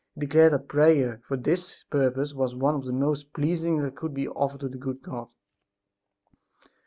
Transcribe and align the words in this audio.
He 0.15 0.21
declared 0.21 0.51
that 0.53 0.67
prayer 0.67 1.21
for 1.27 1.37
this 1.37 1.83
purpose 1.91 2.33
was 2.33 2.55
one 2.55 2.73
of 2.73 2.85
the 2.85 2.91
most 2.91 3.31
pleasing 3.33 3.83
that 3.83 3.95
could 3.97 4.15
be 4.15 4.27
offered 4.29 4.61
to 4.61 4.67
the 4.67 4.79
good 4.79 5.03
God. 5.03 5.27